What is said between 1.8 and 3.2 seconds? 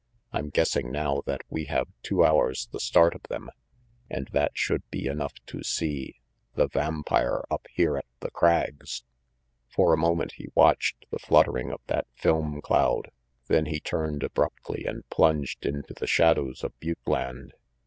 two hours the start